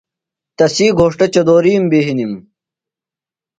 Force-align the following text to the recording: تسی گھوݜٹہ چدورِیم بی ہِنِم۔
تسی 0.57 0.87
گھوݜٹہ 0.99 1.25
چدورِیم 1.33 1.83
بی 1.91 1.99
ہِنِم۔ 2.05 2.33